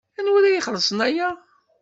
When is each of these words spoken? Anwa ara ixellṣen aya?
Anwa 0.19 0.37
ara 0.39 0.57
ixellṣen 0.59 0.99
aya? 1.07 1.27